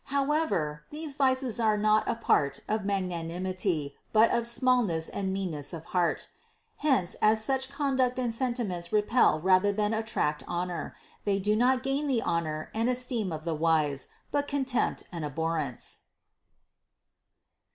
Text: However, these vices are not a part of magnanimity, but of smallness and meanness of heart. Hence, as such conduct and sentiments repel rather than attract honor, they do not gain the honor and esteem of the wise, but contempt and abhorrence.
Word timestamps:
However, 0.05 0.83
these 0.89 1.13
vices 1.13 1.59
are 1.59 1.77
not 1.77 2.07
a 2.09 2.15
part 2.15 2.61
of 2.67 2.83
magnanimity, 2.83 3.93
but 4.11 4.31
of 4.31 4.47
smallness 4.47 5.09
and 5.09 5.31
meanness 5.31 5.73
of 5.73 5.85
heart. 5.93 6.29
Hence, 6.77 7.13
as 7.21 7.45
such 7.45 7.69
conduct 7.69 8.17
and 8.17 8.33
sentiments 8.33 8.91
repel 8.91 9.39
rather 9.39 9.71
than 9.71 9.93
attract 9.93 10.41
honor, 10.47 10.95
they 11.23 11.37
do 11.37 11.55
not 11.55 11.83
gain 11.83 12.07
the 12.07 12.23
honor 12.23 12.71
and 12.73 12.89
esteem 12.89 13.31
of 13.31 13.43
the 13.45 13.53
wise, 13.53 14.07
but 14.31 14.47
contempt 14.47 15.03
and 15.11 15.23
abhorrence. 15.23 16.01